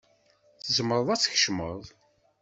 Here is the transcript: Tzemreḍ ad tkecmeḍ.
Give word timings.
Tzemreḍ 0.63 1.07
ad 1.09 1.19
tkecmeḍ. 1.21 1.83